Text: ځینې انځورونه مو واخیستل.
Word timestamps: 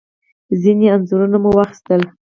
ځینې 0.61 0.87
انځورونه 0.95 1.37
مو 1.43 1.49
واخیستل. 1.53 2.01